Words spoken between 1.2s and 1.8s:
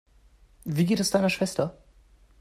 Schwester?